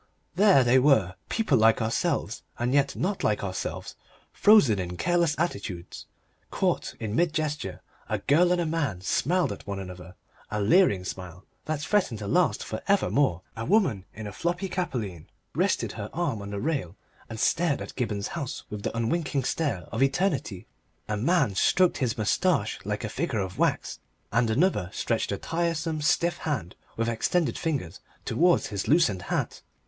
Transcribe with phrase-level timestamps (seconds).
[0.33, 3.95] There they were, people like ourselves and yet not like ourselves,
[4.33, 6.07] frozen in careless attitudes,
[6.49, 7.83] caught in mid gesture.
[8.09, 10.15] A girl and a man smiled at one another,
[10.49, 15.27] a leering smile that threatened to last for evermore; a woman in a floppy capelline
[15.53, 16.95] rested her arm on the rail
[17.29, 20.65] and stared at Gibberne's house with the unwinking stare of eternity;
[21.07, 23.99] a man stroked his moustache like a figure of wax,
[24.31, 29.61] and another stretched a tiresome stiff hand with extended fingers towards his loosened hat.